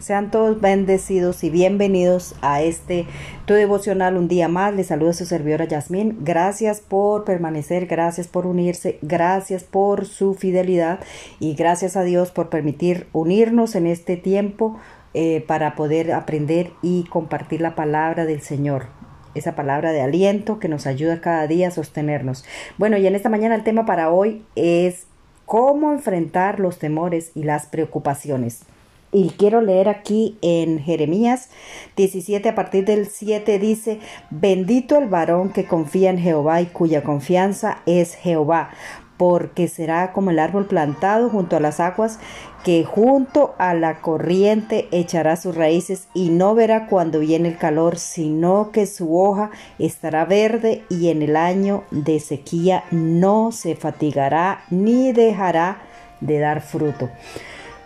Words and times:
Sean 0.00 0.30
todos 0.30 0.60
bendecidos 0.60 1.42
y 1.42 1.50
bienvenidos 1.50 2.36
a 2.40 2.62
este 2.62 3.06
tu 3.46 3.54
devocional 3.54 4.16
un 4.16 4.28
día 4.28 4.46
más. 4.46 4.72
Les 4.72 4.86
saluda 4.86 5.12
su 5.12 5.26
servidora 5.26 5.64
Yasmín. 5.64 6.18
Gracias 6.20 6.80
por 6.80 7.24
permanecer, 7.24 7.86
gracias 7.86 8.28
por 8.28 8.46
unirse, 8.46 9.00
gracias 9.02 9.64
por 9.64 10.06
su 10.06 10.34
fidelidad 10.34 11.00
y 11.40 11.54
gracias 11.54 11.96
a 11.96 12.04
Dios 12.04 12.30
por 12.30 12.48
permitir 12.48 13.08
unirnos 13.12 13.74
en 13.74 13.88
este 13.88 14.16
tiempo 14.16 14.78
eh, 15.14 15.44
para 15.48 15.74
poder 15.74 16.12
aprender 16.12 16.70
y 16.80 17.04
compartir 17.10 17.60
la 17.60 17.74
palabra 17.74 18.24
del 18.24 18.40
Señor 18.40 18.86
esa 19.34 19.54
palabra 19.54 19.92
de 19.92 20.00
aliento 20.00 20.58
que 20.58 20.68
nos 20.68 20.86
ayuda 20.86 21.20
cada 21.20 21.46
día 21.46 21.68
a 21.68 21.70
sostenernos. 21.70 22.44
Bueno, 22.76 22.96
y 22.96 23.06
en 23.06 23.14
esta 23.14 23.28
mañana 23.28 23.54
el 23.54 23.62
tema 23.62 23.84
para 23.86 24.10
hoy 24.10 24.44
es 24.56 25.06
cómo 25.44 25.92
enfrentar 25.92 26.58
los 26.58 26.78
temores 26.78 27.30
y 27.34 27.44
las 27.44 27.66
preocupaciones. 27.66 28.64
Y 29.10 29.30
quiero 29.30 29.62
leer 29.62 29.88
aquí 29.88 30.36
en 30.42 30.80
Jeremías 30.80 31.48
17 31.96 32.50
a 32.50 32.54
partir 32.54 32.84
del 32.84 33.06
7 33.06 33.58
dice, 33.58 34.00
bendito 34.30 34.98
el 34.98 35.08
varón 35.08 35.50
que 35.50 35.64
confía 35.64 36.10
en 36.10 36.18
Jehová 36.18 36.60
y 36.60 36.66
cuya 36.66 37.02
confianza 37.02 37.78
es 37.86 38.14
Jehová, 38.14 38.70
porque 39.16 39.66
será 39.66 40.12
como 40.12 40.30
el 40.30 40.38
árbol 40.38 40.66
plantado 40.66 41.30
junto 41.30 41.56
a 41.56 41.60
las 41.60 41.80
aguas, 41.80 42.20
que 42.64 42.84
junto 42.84 43.54
a 43.58 43.72
la 43.72 44.00
corriente 44.00 44.88
echará 44.92 45.36
sus 45.36 45.54
raíces 45.54 46.08
y 46.12 46.28
no 46.28 46.54
verá 46.54 46.86
cuando 46.86 47.18
viene 47.20 47.48
el 47.48 47.56
calor, 47.56 47.98
sino 47.98 48.70
que 48.72 48.86
su 48.86 49.18
hoja 49.18 49.50
estará 49.78 50.26
verde 50.26 50.84
y 50.90 51.08
en 51.08 51.22
el 51.22 51.36
año 51.36 51.84
de 51.90 52.20
sequía 52.20 52.84
no 52.90 53.52
se 53.52 53.74
fatigará 53.74 54.64
ni 54.70 55.12
dejará 55.12 55.78
de 56.20 56.38
dar 56.38 56.60
fruto. 56.60 57.08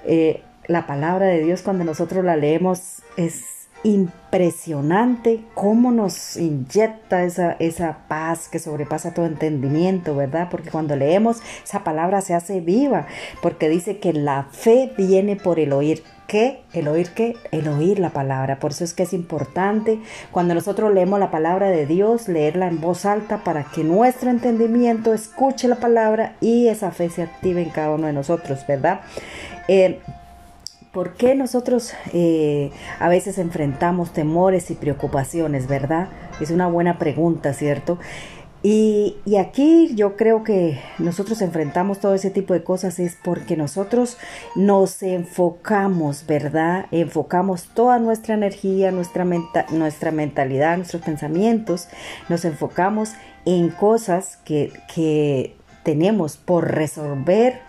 Eh, 0.05 0.43
la 0.67 0.87
palabra 0.87 1.27
de 1.27 1.43
Dios 1.43 1.63
cuando 1.63 1.85
nosotros 1.85 2.25
la 2.25 2.37
leemos 2.37 3.03
es 3.17 3.63
impresionante 3.85 5.41
cómo 5.55 5.91
nos 5.91 6.37
inyecta 6.37 7.25
esa, 7.25 7.57
esa 7.59 7.99
paz 8.09 8.49
que 8.49 8.59
sobrepasa 8.59 9.15
todo 9.15 9.27
entendimiento, 9.27 10.15
¿verdad? 10.15 10.49
Porque 10.51 10.71
cuando 10.71 10.97
leemos 10.97 11.39
esa 11.65 11.83
palabra 11.83 12.21
se 12.21 12.35
hace 12.35 12.61
viva, 12.61 13.07
porque 13.41 13.69
dice 13.69 13.99
que 13.99 14.13
la 14.13 14.45
fe 14.53 14.93
viene 14.97 15.37
por 15.37 15.59
el 15.59 15.73
oír. 15.73 16.03
¿Qué? 16.29 16.63
¿El 16.73 16.89
oír 16.89 17.11
qué? 17.11 17.37
El 17.51 17.69
oír 17.69 17.99
la 17.99 18.11
palabra. 18.11 18.59
Por 18.59 18.71
eso 18.71 18.85
es 18.85 18.95
que 18.95 19.03
es 19.03 19.13
importante 19.13 19.99
cuando 20.31 20.55
nosotros 20.55 20.95
leemos 20.95 21.21
la 21.21 21.31
palabra 21.31 21.69
de 21.69 21.85
Dios, 21.85 22.27
leerla 22.29 22.69
en 22.69 22.81
voz 22.81 23.05
alta 23.05 23.45
para 23.45 23.65
que 23.65 23.85
nuestro 23.85 24.31
entendimiento 24.31 25.13
escuche 25.13 25.69
la 25.69 25.77
palabra 25.77 26.37
y 26.41 26.69
esa 26.69 26.91
fe 26.91 27.11
se 27.11 27.23
active 27.23 27.63
en 27.63 27.71
cada 27.71 27.91
uno 27.91 28.07
de 28.07 28.15
nosotros, 28.15 28.65
¿verdad? 28.67 29.01
Eh, 29.69 30.01
¿Por 30.93 31.15
qué 31.15 31.35
nosotros 31.35 31.95
eh, 32.13 32.71
a 32.99 33.09
veces 33.09 33.39
enfrentamos 33.39 34.13
temores 34.13 34.71
y 34.71 34.75
preocupaciones, 34.75 35.67
verdad? 35.67 36.09
Es 36.39 36.51
una 36.51 36.67
buena 36.67 36.99
pregunta, 36.99 37.55
¿cierto? 37.55 37.99
Y, 38.63 39.17
y, 39.25 39.39
aquí 39.39 39.93
yo 39.97 40.17
creo 40.17 40.45
que 40.45 40.79
nosotros 40.99 41.43
enfrentamos 41.43 41.99
todo 41.99 42.15
ese 42.15 42.31
tipo 42.31 42.55
de 42.55 42.63
cosas 42.63 43.01
es 43.01 43.17
porque 43.21 43.57
nosotros 43.57 44.19
nos 44.55 45.03
enfocamos, 45.03 46.27
¿verdad? 46.29 46.87
Enfocamos 46.93 47.65
toda 47.75 47.99
nuestra 47.99 48.35
energía, 48.35 48.93
nuestra, 48.93 49.27
nuestra 49.71 50.13
mentalidad, 50.13 50.77
nuestros 50.77 51.03
pensamientos, 51.03 51.89
nos 52.29 52.45
enfocamos 52.45 53.15
en 53.47 53.71
cosas 53.71 54.37
que, 54.45 54.73
que 54.95 55.57
tenemos 55.83 56.37
por 56.37 56.71
resolver 56.71 57.61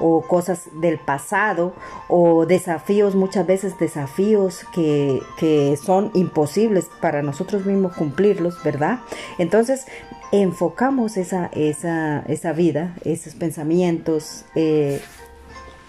o 0.00 0.22
cosas 0.22 0.68
del 0.80 0.98
pasado 0.98 1.74
o 2.08 2.46
desafíos, 2.46 3.14
muchas 3.14 3.46
veces 3.46 3.78
desafíos 3.78 4.64
que, 4.72 5.22
que 5.38 5.76
son 5.76 6.10
imposibles 6.14 6.86
para 7.00 7.22
nosotros 7.22 7.64
mismos 7.66 7.94
cumplirlos, 7.94 8.62
¿verdad? 8.62 9.00
Entonces 9.38 9.86
enfocamos 10.32 11.16
esa, 11.16 11.46
esa, 11.52 12.20
esa 12.28 12.52
vida, 12.52 12.94
esos 13.04 13.34
pensamientos 13.34 14.44
eh, 14.54 15.00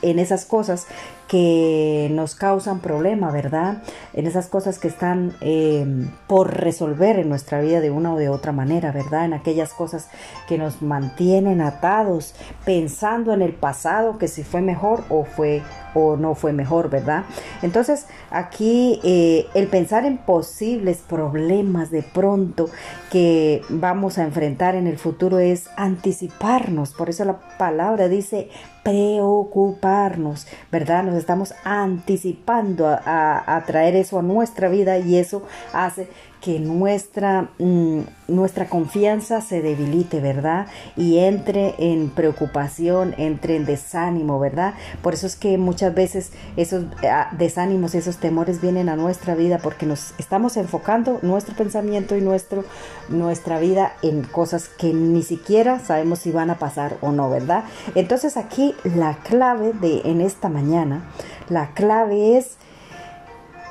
en 0.01 0.19
esas 0.19 0.45
cosas 0.45 0.87
que 1.29 2.09
nos 2.11 2.33
causan 2.33 2.79
problema, 2.79 3.31
¿verdad? 3.31 3.83
En 4.13 4.25
esas 4.25 4.47
cosas 4.47 4.79
que 4.79 4.87
están 4.87 5.33
eh, 5.41 5.85
por 6.25 6.57
resolver 6.57 7.19
en 7.19 7.29
nuestra 7.29 7.61
vida 7.61 7.81
de 7.81 7.91
una 7.91 8.13
o 8.13 8.17
de 8.17 8.29
otra 8.29 8.51
manera, 8.51 8.91
¿verdad? 8.91 9.25
En 9.25 9.33
aquellas 9.33 9.73
cosas 9.73 10.07
que 10.47 10.57
nos 10.57 10.81
mantienen 10.81 11.61
atados, 11.61 12.33
pensando 12.65 13.31
en 13.31 13.43
el 13.43 13.53
pasado, 13.53 14.17
que 14.17 14.27
si 14.27 14.43
fue 14.43 14.61
mejor 14.61 15.03
o 15.09 15.23
fue 15.23 15.61
o 15.93 16.17
no 16.17 16.33
fue 16.33 16.51
mejor, 16.51 16.89
¿verdad? 16.89 17.25
Entonces 17.61 18.07
aquí 18.31 18.99
eh, 19.03 19.45
el 19.53 19.67
pensar 19.67 20.05
en 20.05 20.17
posibles 20.17 21.03
problemas 21.07 21.91
de 21.91 22.01
pronto 22.01 22.69
que 23.11 23.61
vamos 23.69 24.17
a 24.17 24.23
enfrentar 24.23 24.75
en 24.75 24.87
el 24.87 24.97
futuro 24.97 25.37
es 25.37 25.69
anticiparnos, 25.77 26.93
por 26.93 27.09
eso 27.09 27.23
la 27.25 27.39
palabra 27.57 28.07
dice 28.07 28.49
preocuparnos, 28.89 30.47
¿verdad? 30.71 31.03
Nos 31.03 31.15
estamos 31.15 31.53
anticipando 31.63 32.87
a, 32.87 33.63
traer 33.67 33.95
eso 33.95 34.17
a 34.17 34.23
nuestra 34.23 34.67
vida 34.67 34.97
y 34.97 35.17
eso 35.17 35.43
hace 35.73 36.07
que 36.41 36.59
nuestra, 36.59 37.49
mm, 37.59 38.01
nuestra 38.27 38.69
confianza 38.69 39.41
se 39.41 39.61
debilite, 39.61 40.19
¿verdad? 40.21 40.67
Y 40.95 41.19
entre 41.19 41.75
en 41.77 42.09
preocupación, 42.09 43.13
entre 43.17 43.55
en 43.55 43.65
desánimo, 43.65 44.39
¿verdad? 44.39 44.73
Por 45.01 45.13
eso 45.13 45.27
es 45.27 45.35
que 45.35 45.57
muchas 45.57 45.93
veces 45.93 46.31
esos 46.55 46.85
ah, 47.03 47.29
desánimos, 47.37 47.95
esos 47.95 48.17
temores 48.17 48.61
vienen 48.61 48.89
a 48.89 48.95
nuestra 48.95 49.35
vida 49.35 49.57
porque 49.57 49.85
nos 49.85 50.13
estamos 50.17 50.57
enfocando 50.57 51.19
nuestro 51.21 51.55
pensamiento 51.55 52.15
y 52.15 52.21
nuestro, 52.21 52.63
nuestra 53.09 53.59
vida 53.59 53.93
en 54.01 54.23
cosas 54.23 54.69
que 54.69 54.93
ni 54.93 55.23
siquiera 55.23 55.79
sabemos 55.79 56.19
si 56.19 56.31
van 56.31 56.49
a 56.49 56.59
pasar 56.59 56.97
o 57.01 57.11
no, 57.11 57.29
¿verdad? 57.29 57.63
Entonces 57.95 58.37
aquí 58.37 58.75
la 58.83 59.15
clave 59.23 59.73
de 59.73 60.01
en 60.05 60.21
esta 60.21 60.49
mañana, 60.49 61.03
la 61.49 61.73
clave 61.73 62.37
es 62.37 62.57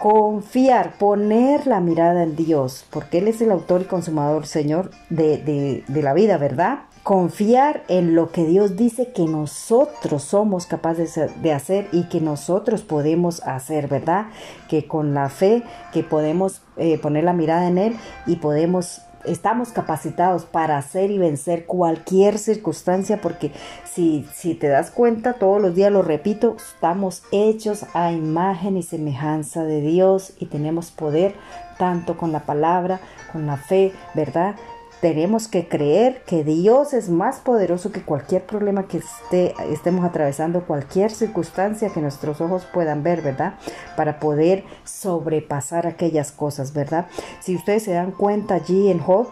confiar, 0.01 0.97
poner 0.99 1.67
la 1.67 1.81
mirada 1.81 2.23
en 2.23 2.37
Dios, 2.37 2.85
porque 2.91 3.19
Él 3.19 3.29
es 3.29 3.41
el 3.41 3.51
autor 3.51 3.83
y 3.83 3.85
consumador, 3.85 4.47
Señor, 4.47 4.91
de, 5.11 5.85
la 5.89 6.15
vida, 6.15 6.39
¿verdad? 6.39 6.81
Confiar 7.03 7.85
en 7.89 8.15
lo 8.15 8.31
que 8.31 8.45
Dios 8.45 8.77
dice 8.77 9.13
que 9.13 9.25
nosotros 9.25 10.23
somos 10.23 10.67
capaces 10.67 11.19
de 11.41 11.53
hacer 11.53 11.89
y 11.91 12.05
que 12.09 12.21
nosotros 12.21 12.83
podemos 12.83 13.43
hacer, 13.45 13.89
¿verdad? 13.89 14.27
Que 14.69 14.87
con 14.87 15.15
la 15.15 15.29
fe 15.31 15.63
que 15.93 16.03
podemos 16.03 16.63
eh, 16.77 16.99
poner 16.99 17.25
la 17.25 17.33
mirada 17.33 17.67
en 17.67 17.79
Él 17.79 17.97
y 18.27 18.37
podemos 18.37 19.03
estamos 19.25 19.71
capacitados 19.71 20.45
para 20.45 20.79
hacer 20.79 21.11
y 21.11 21.19
vencer 21.19 21.67
cualquier 21.67 22.39
circunstancia 22.39 23.21
porque 23.21 23.53
si, 23.85 24.27
si 24.33 24.55
te 24.55 24.69
das 24.69 24.91
cuenta, 24.91 25.35
todos 25.35 25.61
los 25.61 25.75
días 25.75 25.93
lo 25.93 26.03
repito, 26.03 26.57
estamos 26.57 27.23
hechos 27.33 27.85
a 27.95 28.13
imagen 28.13 28.77
y 28.77 28.83
semejanza 28.83 29.65
de 29.65 29.81
Dios 29.81 30.33
y 30.39 30.47
tenemos 30.47 30.91
poder 30.91 31.35
tanto 31.79 32.17
con 32.17 32.33
la 32.33 32.41
palabra, 32.41 33.01
con 33.33 33.47
la 33.47 33.57
fe, 33.57 33.93
¿verdad? 34.15 34.57
Tenemos 35.01 35.49
que 35.49 35.69
creer 35.69 36.23
que 36.27 36.45
Dios 36.45 36.93
es 36.93 37.09
más 37.09 37.39
poderoso 37.39 37.93
que 37.93 38.03
cualquier 38.03 38.45
problema 38.45 38.89
que 38.89 38.99
esté, 38.99 39.55
estemos 39.71 40.05
atravesando, 40.05 40.67
cualquier 40.67 41.11
circunstancia 41.11 41.91
que 41.91 42.01
nuestros 42.01 42.41
ojos 42.41 42.67
puedan 42.73 43.03
ver, 43.03 43.23
¿verdad? 43.23 43.55
Para 43.97 44.19
poder 44.19 44.65
sobrepasar 44.85 45.87
aquellas 45.87 46.33
cosas, 46.33 46.73
¿verdad? 46.73 47.07
Si 47.41 47.55
ustedes 47.55 47.85
se 47.85 47.93
dan 47.93 48.11
cuenta 48.11 48.55
allí 48.55 48.91
en 48.91 48.99
Job, 48.99 49.29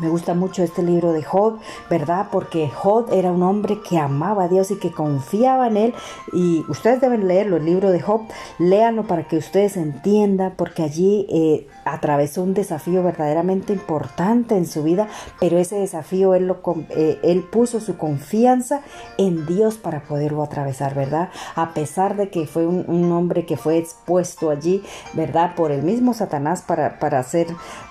me 0.00 0.08
gusta 0.08 0.34
mucho 0.34 0.62
este 0.62 0.82
libro 0.82 1.12
de 1.12 1.22
Job, 1.22 1.58
¿verdad? 1.88 2.28
Porque 2.32 2.68
Job 2.68 3.08
era 3.12 3.30
un 3.32 3.42
hombre 3.42 3.80
que 3.80 3.98
amaba 3.98 4.44
a 4.44 4.48
Dios 4.48 4.70
y 4.70 4.76
que 4.76 4.92
confiaba 4.92 5.66
en 5.66 5.76
Él. 5.76 5.94
Y 6.32 6.64
ustedes 6.68 7.00
deben 7.00 7.28
leerlo, 7.28 7.56
el 7.56 7.64
libro 7.64 7.90
de 7.90 8.00
Job. 8.00 8.22
Léanlo 8.58 9.06
para 9.06 9.28
que 9.28 9.36
ustedes 9.36 9.76
entiendan, 9.76 10.54
porque 10.56 10.82
allí 10.82 11.26
eh, 11.30 11.68
atravesó 11.84 12.42
un 12.42 12.54
desafío 12.54 13.02
verdaderamente 13.02 13.72
importante 13.72 14.56
en 14.56 14.66
su 14.66 14.82
vida. 14.82 15.08
Pero 15.38 15.58
ese 15.58 15.76
desafío 15.76 16.34
él, 16.34 16.46
lo, 16.46 16.60
eh, 16.90 17.18
él 17.22 17.42
puso 17.42 17.80
su 17.80 17.96
confianza 17.96 18.80
en 19.18 19.46
Dios 19.46 19.76
para 19.76 20.02
poderlo 20.02 20.42
atravesar, 20.42 20.94
¿verdad? 20.94 21.30
A 21.54 21.74
pesar 21.74 22.16
de 22.16 22.30
que 22.30 22.46
fue 22.46 22.66
un, 22.66 23.10
hombre 23.10 23.44
que 23.44 23.56
fue 23.56 23.78
expuesto 23.78 24.50
allí, 24.50 24.82
¿verdad? 25.14 25.54
Por 25.56 25.72
el 25.72 25.82
mismo 25.82 26.14
Satanás 26.14 26.62
para, 26.62 26.98
para 26.98 27.18
hacer, 27.18 27.48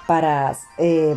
para... 0.08 0.56
Eh, 0.78 1.16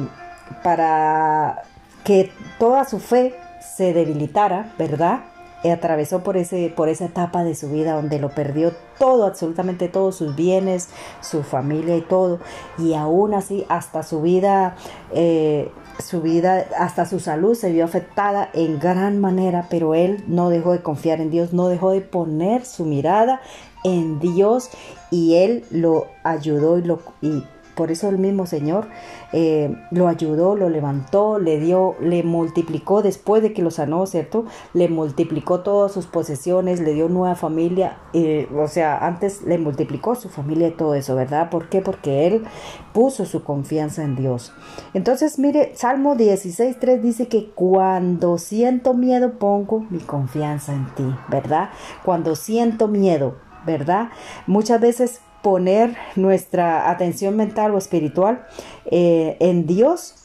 para 0.63 1.63
que 2.05 2.31
toda 2.59 2.85
su 2.85 2.99
fe 2.99 3.35
se 3.77 3.93
debilitara, 3.93 4.73
¿verdad? 4.79 5.21
Y 5.65 5.69
atravesó 5.69 6.25
por, 6.25 6.37
ese, 6.37 6.73
por 6.75 6.89
esa 6.89 7.05
etapa 7.05 7.45
de 7.45 7.55
su 7.55 7.71
vida 7.71 7.95
donde 7.95 8.19
lo 8.19 8.31
perdió 8.31 8.73
todo, 8.99 9.27
absolutamente 9.27 9.89
todos 9.89 10.17
sus 10.17 10.35
bienes, 10.35 10.89
su 11.21 11.45
familia 11.45 11.97
y 11.97 12.01
todo. 12.01 12.41
Y 12.79 12.95
aún 12.95 13.33
así, 13.33 13.65
hasta 13.69 14.03
su 14.03 14.23
vida, 14.23 14.75
eh, 15.13 15.71
su 16.01 16.21
vida, 16.21 16.67
hasta 16.79 17.07
su 17.07 17.21
salud 17.21 17.55
se 17.55 17.71
vio 17.71 17.85
afectada 17.85 18.51
en 18.55 18.81
gran 18.81 19.21
manera, 19.21 19.69
pero 19.71 19.95
él 19.95 20.25
no 20.27 20.51
dejó 20.51 20.73
de 20.73 20.83
confiar 20.83 21.21
en 21.21 21.31
Dios, 21.31 21.53
no 21.53 21.69
dejó 21.69 21.93
de 21.93 22.01
poner 22.01 22.65
su 22.65 22.85
mirada 22.85 23.41
en 23.85 24.19
Dios 24.19 24.71
y 25.11 25.37
él 25.37 25.65
lo 25.71 26.07
ayudó 26.25 26.79
y, 26.79 26.83
lo, 26.83 27.01
y 27.21 27.45
por 27.75 27.91
eso 27.91 28.09
el 28.09 28.19
mismo 28.19 28.47
Señor 28.47 28.89
eh, 29.33 29.75
lo 29.91 30.09
ayudó, 30.09 30.57
lo 30.57 30.69
levantó, 30.69 31.39
le 31.39 31.59
dio, 31.59 31.97
le 32.01 32.23
multiplicó 32.23 33.03
después 33.03 33.43
de 33.43 33.53
que 33.53 33.63
lo 33.63 33.71
sanó, 33.71 34.07
¿cierto? 34.07 34.45
Le 34.75 34.89
multiplicó 34.89 35.61
todas 35.61 35.93
sus 35.93 36.07
posesiones, 36.07 36.81
le 36.81 36.95
dio 36.95 37.09
nueva 37.09 37.35
familia, 37.35 37.99
eh, 38.13 38.49
o 38.57 38.69
sea, 38.69 38.99
antes 39.07 39.43
le 39.43 39.59
multiplicó 39.59 40.15
su 40.15 40.29
familia 40.29 40.69
y 40.69 40.73
todo 40.73 40.95
eso, 40.95 41.15
¿verdad? 41.15 41.51
¿Por 41.51 41.69
qué? 41.69 41.81
Porque 41.81 42.27
él 42.27 42.45
puso 42.93 43.25
su 43.25 43.43
confianza 43.43 44.03
en 44.03 44.17
Dios. 44.17 44.53
Entonces, 44.95 45.39
mire, 45.39 45.73
Salmo 45.75 46.15
16.3 46.15 47.01
dice 47.01 47.29
que 47.29 47.51
cuando 47.51 48.39
siento 48.39 48.95
miedo 48.95 49.39
pongo 49.39 49.81
mi 49.91 49.99
confianza 49.99 50.75
en 50.75 50.87
ti, 50.95 51.15
¿verdad? 51.29 51.71
Cuando 52.05 52.37
siento 52.37 52.89
miedo, 52.89 53.37
¿verdad? 53.65 54.11
Muchas 54.47 54.81
veces 54.81 55.21
poner 55.43 55.97
nuestra 56.17 56.91
atención 56.91 57.37
mental 57.37 57.75
o 57.75 57.79
espiritual 57.79 58.45
eh, 58.87 59.37
en 59.41 59.67
Dios 59.67 60.23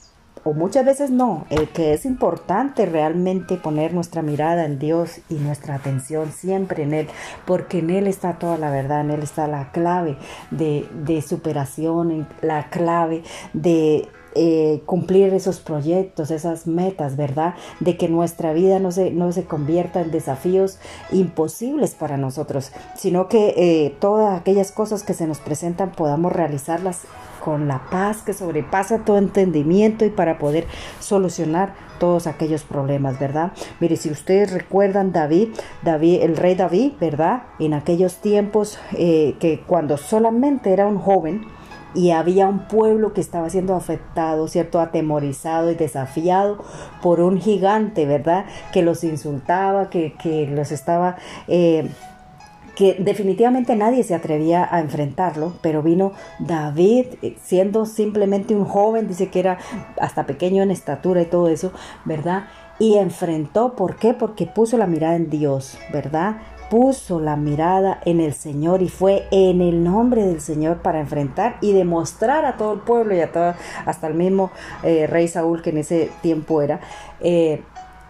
o 0.47 0.53
muchas 0.53 0.85
veces 0.85 1.11
no, 1.11 1.45
el 1.49 1.67
que 1.67 1.93
es 1.93 2.05
importante 2.05 2.85
realmente 2.85 3.57
poner 3.57 3.93
nuestra 3.93 4.21
mirada 4.21 4.63
en 4.63 4.79
Dios 4.79 5.19
y 5.29 5.33
nuestra 5.33 5.75
atención 5.75 6.31
siempre 6.31 6.83
en 6.83 6.93
Él, 6.93 7.07
porque 7.45 7.79
en 7.79 7.89
Él 7.89 8.07
está 8.07 8.39
toda 8.39 8.57
la 8.57 8.71
verdad, 8.71 9.01
en 9.01 9.11
Él 9.11 9.23
está 9.23 9.47
la 9.47 9.73
clave 9.73 10.15
de, 10.51 10.87
de 11.03 11.21
superación, 11.21 12.29
la 12.41 12.69
clave 12.69 13.23
de 13.51 14.07
eh, 14.37 14.81
cumplir 14.85 15.33
esos 15.33 15.59
proyectos, 15.59 16.31
esas 16.31 16.67
metas, 16.67 17.17
¿verdad? 17.17 17.55
De 17.79 17.97
que 17.97 18.07
nuestra 18.07 18.53
vida 18.53 18.79
no 18.79 18.91
se, 18.91 19.11
no 19.11 19.31
se 19.31 19.45
convierta 19.45 20.01
en 20.01 20.11
desafíos 20.11 20.77
imposibles 21.11 21.95
para 21.95 22.17
nosotros, 22.17 22.71
sino 22.95 23.27
que 23.27 23.55
eh, 23.57 23.95
todas 23.99 24.39
aquellas 24.39 24.71
cosas 24.71 25.03
que 25.03 25.13
se 25.13 25.27
nos 25.27 25.39
presentan 25.39 25.91
podamos 25.91 26.31
realizarlas 26.31 27.01
con 27.43 27.67
la 27.67 27.89
paz 27.89 28.23
que 28.23 28.33
sobrepasa 28.33 29.05
todo 29.05 29.17
entendimiento 29.17 30.05
y 30.05 30.09
para 30.09 30.37
poder 30.37 30.67
solucionar 30.99 31.73
todos 31.97 32.27
aquellos 32.27 32.63
problemas, 32.63 33.19
¿verdad? 33.19 33.53
Mire, 33.79 33.95
si 33.95 34.11
ustedes 34.11 34.51
recuerdan 34.51 35.11
David, 35.11 35.49
David, 35.81 36.21
el 36.21 36.37
rey 36.37 36.55
David, 36.55 36.93
¿verdad? 36.99 37.43
En 37.59 37.73
aquellos 37.73 38.17
tiempos 38.17 38.77
eh, 38.93 39.35
que 39.39 39.61
cuando 39.65 39.97
solamente 39.97 40.73
era 40.73 40.87
un 40.87 40.97
joven, 40.97 41.45
y 41.97 42.11
había 42.11 42.47
un 42.47 42.59
pueblo 42.59 43.11
que 43.11 43.21
estaba 43.21 43.49
siendo 43.49 43.73
afectado, 43.73 44.47
¿cierto? 44.47 44.79
Atemorizado 44.79 45.71
y 45.71 45.75
desafiado 45.75 46.63
por 47.01 47.21
un 47.21 47.41
gigante, 47.41 48.05
¿verdad? 48.05 48.45
Que 48.71 48.83
los 48.83 49.03
insultaba, 49.03 49.89
que, 49.89 50.13
los 50.53 50.71
estaba... 50.71 51.17
Eh, 51.47 51.89
que 52.75 52.93
definitivamente 52.99 53.75
nadie 53.75 54.03
se 54.03 54.13
atrevía 54.13 54.67
a 54.69 54.79
enfrentarlo, 54.79 55.53
pero 55.61 55.81
vino 55.81 56.11
David 56.37 57.07
eh, 57.23 57.35
siendo 57.43 57.87
simplemente 57.87 58.55
un 58.55 58.65
joven, 58.65 59.07
dice 59.07 59.29
que 59.31 59.39
era 59.39 59.57
hasta 59.99 60.27
pequeño 60.27 60.61
en 60.61 60.69
estatura 60.69 61.23
y 61.23 61.25
todo 61.25 61.47
eso, 61.47 61.71
¿verdad? 62.05 62.43
Y 62.79 62.97
enfrentó, 62.97 63.75
¿por 63.75 63.95
qué? 63.95 64.13
Porque 64.13 64.45
puso 64.45 64.77
la 64.77 64.87
mirada 64.87 65.15
en 65.15 65.29
Dios, 65.29 65.77
¿verdad? 65.91 66.37
puso 66.69 67.19
la 67.19 67.35
mirada 67.35 68.01
en 68.05 68.19
el 68.19 68.33
Señor 68.33 68.81
y 68.81 68.89
fue 68.89 69.27
en 69.31 69.61
el 69.61 69.83
nombre 69.83 70.23
del 70.23 70.41
Señor 70.41 70.81
para 70.81 70.99
enfrentar 70.99 71.57
y 71.61 71.71
demostrar 71.73 72.45
a 72.45 72.57
todo 72.57 72.73
el 72.73 72.79
pueblo 72.81 73.15
y 73.15 73.21
a 73.21 73.31
todo, 73.31 73.53
hasta 73.85 74.07
el 74.07 74.13
mismo 74.13 74.51
eh, 74.83 75.07
rey 75.07 75.27
Saúl 75.27 75.61
que 75.61 75.69
en 75.69 75.77
ese 75.77 76.11
tiempo 76.21 76.61
era, 76.61 76.81
eh, 77.19 77.61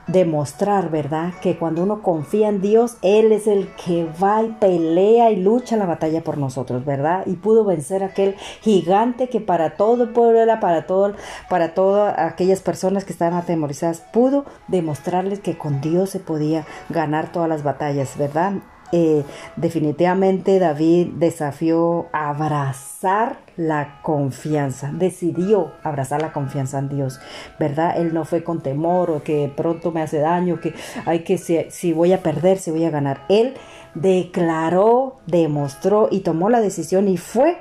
demostrar, 0.08 0.90
¿verdad? 0.90 1.34
Que 1.42 1.58
cuando 1.58 1.84
uno 1.84 2.02
confía 2.02 2.50
en 2.50 2.62
Dios, 2.62 2.98
Él 3.02 3.32
es 3.32 3.48
el 3.48 3.68
que 3.76 4.08
va 4.22 4.44
y 4.44 4.50
pelea 4.54 5.32
y 5.32 5.38
lucha 5.38 5.78
la 5.78 5.86
batalla 5.86 6.24
por 6.24 6.38
nosotros, 6.38 6.86
¿verdad? 6.86 7.24
Y 7.26 7.36
pudo 7.36 7.66
vencer 7.66 8.04
aquel 8.04 8.36
gigante 8.62 9.30
que 9.30 9.42
para 9.42 9.76
todo 9.76 10.04
el 10.04 10.10
pueblo 10.10 10.40
era, 10.40 10.60
para 10.60 10.86
todo, 10.88 11.14
para 11.50 11.74
todas 11.74 12.18
aquellas 12.18 12.62
personas 12.62 13.06
que 13.06 13.14
estaban 13.14 13.38
atemorizadas, 13.38 14.02
pudo 14.14 14.46
demostrarles 14.68 15.40
que 15.40 15.58
con 15.58 15.82
Dios 15.82 16.10
se 16.10 16.20
podía 16.20 16.66
ganar 16.90 17.32
todas 17.32 17.50
las 17.50 17.64
batallas, 17.64 18.18
¿verdad? 18.18 18.54
Eh, 18.92 19.24
definitivamente 19.58 20.60
David 20.60 21.08
desafió 21.16 22.08
a 22.14 22.30
abrazar 22.30 23.40
la 23.58 24.00
confianza, 24.02 24.92
decidió 24.94 25.74
abrazar 25.84 26.22
la 26.22 26.32
confianza 26.32 26.80
en 26.80 26.90
Dios, 26.90 27.20
¿verdad? 27.60 27.98
Él 27.98 28.14
no 28.14 28.24
fue 28.24 28.44
con 28.44 28.62
temor 28.62 29.12
o 29.12 29.24
que 29.24 29.52
pronto 29.56 29.92
me 29.92 30.02
hace 30.02 30.20
daño, 30.20 30.60
que 30.62 30.74
hay 31.06 31.24
que 31.24 31.38
si, 31.38 31.66
si 31.70 31.92
voy 31.92 32.14
a 32.14 32.24
perder, 32.24 32.60
si 32.60 32.72
voy 32.72 32.86
a 32.86 32.90
ganar. 32.90 33.24
Él 33.30 33.56
declaró, 33.94 35.18
demostró 35.26 36.08
y 36.12 36.20
tomó 36.22 36.50
la 36.50 36.62
decisión 36.62 37.08
y 37.08 37.18
fue 37.18 37.58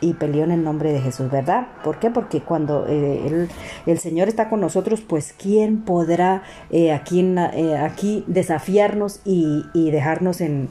y, 0.00 0.12
peleó 0.14 0.44
en 0.44 0.52
el 0.52 0.62
nombre 0.62 0.92
de 0.92 1.00
Jesús, 1.00 1.30
¿verdad? 1.30 1.66
¿Por 1.82 1.98
qué? 1.98 2.10
Porque 2.10 2.40
cuando 2.40 2.86
eh, 2.86 3.48
el, 3.86 3.98
Señor 3.98 4.28
está 4.28 4.48
con 4.48 4.60
nosotros, 4.60 5.00
pues 5.00 5.34
¿quién 5.36 5.82
podrá 5.82 6.42
eh, 6.70 6.92
aquí, 6.92 7.20
eh, 7.20 7.76
aquí 7.76 8.24
desafiarnos 8.28 9.20
y, 9.24 9.64
dejarnos 9.74 10.40
en, 10.40 10.68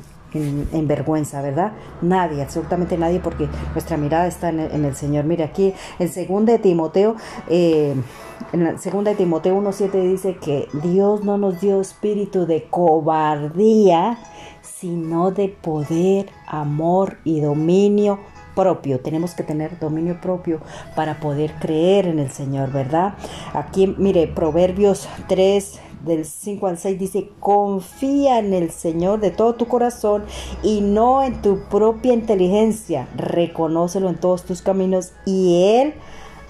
vergüenza, 0.87 1.41
¿verdad? 1.41 1.73
Nadie, 2.01 2.41
absolutamente 2.41 2.97
nadie, 2.97 3.19
porque 3.19 3.47
nuestra 3.73 3.97
mirada 3.97 4.25
está 4.25 4.49
en 4.49 4.85
el, 4.85 4.95
Señor. 4.95 5.25
Mire, 5.25 5.43
aquí 5.43 5.73
en 5.99 6.07
2 6.07 6.45
de 6.45 6.59
Timoteo, 6.59 7.15
en 7.49 8.03
2 8.51 9.03
de 9.03 9.15
Timoteo 9.15 9.61
1.7 9.61 9.91
dice 10.09 10.37
que 10.37 10.69
Dios 10.81 11.23
no 11.23 11.37
nos 11.37 11.61
dio 11.61 11.81
espíritu 11.81 12.47
de 12.47 12.63
cobardía, 12.63 14.17
sino 14.61 15.29
de 15.29 15.49
poder, 15.49 16.29
amor 16.47 17.17
y 17.23 17.41
dominio 17.41 18.19
propio, 18.55 18.99
tenemos 18.99 19.33
que 19.33 19.43
tener 19.43 19.79
dominio 19.79 20.19
propio 20.21 20.59
para 20.95 21.19
poder 21.19 21.53
creer 21.59 22.07
en 22.07 22.19
el 22.19 22.31
Señor, 22.31 22.71
¿verdad? 22.71 23.15
Aquí, 23.53 23.87
mire, 23.97 24.27
Proverbios 24.27 25.07
3 25.27 25.79
del 26.05 26.25
5 26.25 26.67
al 26.67 26.77
6 26.77 26.99
dice, 26.99 27.29
confía 27.39 28.39
en 28.39 28.53
el 28.53 28.71
Señor 28.71 29.19
de 29.19 29.31
todo 29.31 29.55
tu 29.55 29.67
corazón 29.67 30.25
y 30.61 30.81
no 30.81 31.23
en 31.23 31.41
tu 31.41 31.63
propia 31.69 32.13
inteligencia, 32.13 33.07
reconócelo 33.15 34.09
en 34.09 34.17
todos 34.17 34.43
tus 34.43 34.61
caminos 34.61 35.13
y 35.25 35.63
Él 35.79 35.93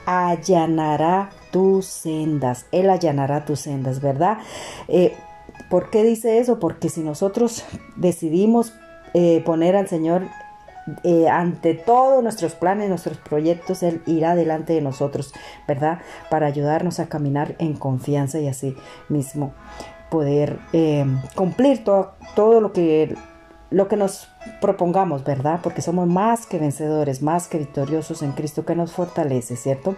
allanará 0.06 1.30
tus 1.52 1.86
sendas, 1.86 2.66
Él 2.72 2.90
allanará 2.90 3.46
tus 3.46 3.60
sendas, 3.60 4.02
¿verdad? 4.02 4.40
Eh, 4.88 5.16
¿Por 5.70 5.90
qué 5.90 6.04
dice 6.04 6.40
eso? 6.40 6.60
Porque 6.60 6.90
si 6.90 7.02
nosotros 7.02 7.64
decidimos 7.96 8.74
eh, 9.14 9.42
poner 9.46 9.76
al 9.76 9.88
Señor 9.88 10.24
eh, 11.04 11.30
ante 11.30 11.74
todos 11.74 12.22
nuestros 12.24 12.56
planes, 12.56 12.90
nuestros 12.90 13.18
proyectos, 13.18 13.84
Él 13.84 14.02
irá 14.06 14.36
delante 14.36 14.74
de 14.74 14.82
nosotros, 14.82 15.34
¿verdad? 15.68 16.00
Para 16.30 16.48
ayudarnos 16.48 17.00
a 17.00 17.08
caminar 17.08 17.56
en 17.60 17.76
confianza 17.76 18.40
y 18.40 18.48
así 18.48 18.76
mismo 19.10 19.54
poder 20.10 20.60
eh, 20.74 21.06
cumplir 21.36 21.84
todo, 21.84 22.14
todo 22.36 22.62
lo 22.62 22.72
que 22.74 23.16
lo 23.74 23.88
que 23.88 23.98
nos 23.98 24.28
propongamos, 24.62 25.24
¿verdad? 25.24 25.60
Porque 25.64 25.82
somos 25.82 26.08
más 26.08 26.46
que 26.46 26.60
vencedores, 26.60 27.24
más 27.24 27.48
que 27.48 27.58
victoriosos 27.58 28.22
en 28.22 28.34
Cristo 28.34 28.66
que 28.66 28.76
nos 28.76 28.92
fortalece, 28.92 29.56
¿cierto? 29.56 29.96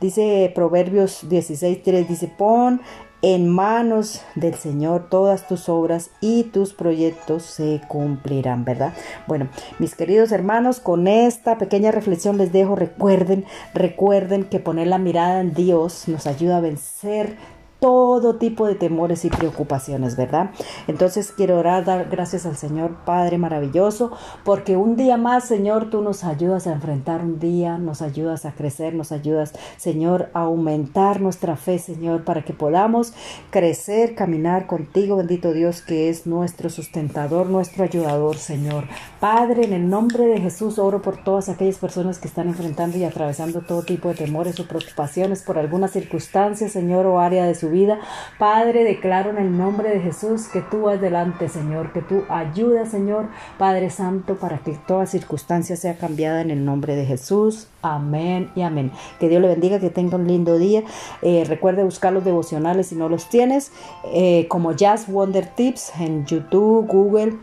Dice 0.00 0.52
Proverbios 0.54 1.28
16.3, 1.28 2.06
dice, 2.06 2.28
pon 2.28 2.80
en 3.22 3.48
manos 3.48 4.22
del 4.34 4.54
Señor 4.54 5.08
todas 5.08 5.48
tus 5.48 5.68
obras 5.68 6.10
y 6.20 6.44
tus 6.44 6.74
proyectos 6.74 7.42
se 7.42 7.80
cumplirán, 7.88 8.64
¿verdad? 8.64 8.92
Bueno, 9.26 9.48
mis 9.78 9.94
queridos 9.94 10.32
hermanos, 10.32 10.80
con 10.80 11.08
esta 11.08 11.58
pequeña 11.58 11.90
reflexión 11.90 12.36
les 12.36 12.52
dejo, 12.52 12.76
recuerden, 12.76 13.44
recuerden 13.74 14.44
que 14.44 14.60
poner 14.60 14.88
la 14.88 14.98
mirada 14.98 15.40
en 15.40 15.54
Dios 15.54 16.08
nos 16.08 16.26
ayuda 16.26 16.58
a 16.58 16.60
vencer 16.60 17.36
todo 17.80 18.36
tipo 18.36 18.66
de 18.66 18.74
temores 18.74 19.24
y 19.24 19.30
preocupaciones, 19.30 20.16
¿verdad? 20.16 20.50
Entonces 20.86 21.32
quiero 21.32 21.58
orar, 21.58 21.84
dar 21.84 22.08
gracias 22.08 22.46
al 22.46 22.56
Señor 22.56 22.96
Padre 23.04 23.38
maravilloso, 23.38 24.12
porque 24.44 24.76
un 24.76 24.96
día 24.96 25.16
más, 25.16 25.44
Señor, 25.44 25.90
tú 25.90 26.00
nos 26.00 26.24
ayudas 26.24 26.66
a 26.66 26.72
enfrentar 26.72 27.22
un 27.22 27.38
día, 27.38 27.78
nos 27.78 28.02
ayudas 28.02 28.46
a 28.46 28.52
crecer, 28.52 28.94
nos 28.94 29.12
ayudas, 29.12 29.52
Señor, 29.76 30.30
a 30.32 30.42
aumentar 30.42 31.20
nuestra 31.20 31.56
fe, 31.56 31.78
Señor, 31.78 32.24
para 32.24 32.42
que 32.42 32.52
podamos 32.52 33.12
crecer, 33.50 34.14
caminar 34.14 34.66
contigo, 34.66 35.16
bendito 35.16 35.52
Dios, 35.52 35.82
que 35.82 36.08
es 36.08 36.26
nuestro 36.26 36.70
sustentador, 36.70 37.46
nuestro 37.46 37.84
ayudador, 37.84 38.36
Señor. 38.36 38.84
Padre, 39.20 39.64
en 39.64 39.72
el 39.72 39.88
nombre 39.88 40.24
de 40.24 40.40
Jesús, 40.40 40.78
oro 40.78 41.02
por 41.02 41.22
todas 41.22 41.48
aquellas 41.48 41.76
personas 41.76 42.18
que 42.18 42.28
están 42.28 42.48
enfrentando 42.48 42.96
y 42.96 43.04
atravesando 43.04 43.60
todo 43.60 43.82
tipo 43.82 44.08
de 44.08 44.14
temores 44.14 44.58
o 44.60 44.66
preocupaciones 44.66 45.42
por 45.42 45.58
alguna 45.58 45.88
circunstancia, 45.88 46.68
Señor, 46.68 47.06
o 47.06 47.20
área 47.20 47.44
de 47.44 47.54
su 47.54 47.65
vida. 47.70 47.98
Padre, 48.38 48.84
declaro 48.84 49.30
en 49.30 49.38
el 49.38 49.56
nombre 49.56 49.90
de 49.90 50.00
Jesús 50.00 50.48
que 50.48 50.60
tú 50.60 50.82
vas 50.82 51.00
delante, 51.00 51.48
Señor, 51.48 51.92
que 51.92 52.02
tú 52.02 52.24
ayudas, 52.28 52.90
Señor, 52.90 53.26
Padre 53.58 53.90
Santo, 53.90 54.36
para 54.36 54.58
que 54.58 54.72
toda 54.86 55.06
circunstancia 55.06 55.76
sea 55.76 55.96
cambiada 55.96 56.40
en 56.40 56.50
el 56.50 56.64
nombre 56.64 56.96
de 56.96 57.06
Jesús. 57.06 57.68
Amén 57.82 58.50
y 58.54 58.62
amén. 58.62 58.92
Que 59.20 59.28
Dios 59.28 59.40
le 59.40 59.48
bendiga, 59.48 59.80
que 59.80 59.90
tenga 59.90 60.16
un 60.16 60.26
lindo 60.26 60.58
día. 60.58 60.82
Eh, 61.22 61.44
recuerde 61.46 61.84
buscar 61.84 62.12
los 62.12 62.24
devocionales 62.24 62.88
si 62.88 62.96
no 62.96 63.08
los 63.08 63.28
tienes, 63.28 63.72
eh, 64.12 64.46
como 64.48 64.72
Jazz 64.72 65.10
Wonder 65.10 65.46
Tips 65.46 65.92
en 66.00 66.26
YouTube, 66.26 66.86
Google. 66.86 67.36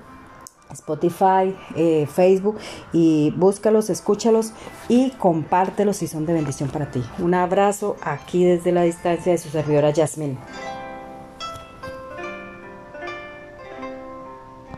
Spotify, 0.73 1.55
eh, 1.75 2.07
Facebook 2.11 2.57
y 2.91 3.31
búscalos, 3.31 3.89
escúchalos 3.89 4.53
y 4.89 5.11
compártelos 5.11 5.97
si 5.97 6.07
son 6.07 6.25
de 6.25 6.33
bendición 6.33 6.69
para 6.69 6.91
ti. 6.91 7.03
Un 7.19 7.33
abrazo 7.33 7.95
aquí 8.01 8.43
desde 8.45 8.71
la 8.71 8.83
distancia 8.83 9.31
de 9.31 9.37
su 9.37 9.49
servidora 9.49 9.93
Jasmine. 9.93 10.37